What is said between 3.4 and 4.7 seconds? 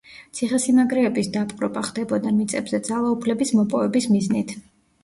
მოპოვების მიზნით.